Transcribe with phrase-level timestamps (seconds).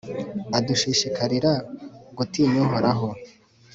[0.59, 1.51] Udashishikarira
[2.17, 3.07] gutinya Uhoraho,